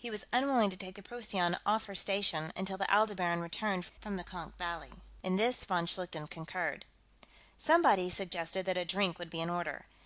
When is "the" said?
0.94-1.02, 2.78-2.90, 4.16-4.24